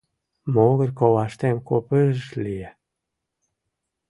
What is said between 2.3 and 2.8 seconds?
лие.